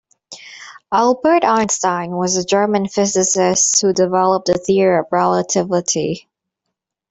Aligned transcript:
Albert 0.91 1.43
Einstein 1.43 2.09
was 2.09 2.35
a 2.35 2.43
German 2.43 2.87
physicist 2.87 3.79
who 3.83 3.93
developed 3.93 4.47
the 4.47 4.55
Theory 4.55 4.97
of 4.97 5.05
Relativity. 5.11 6.27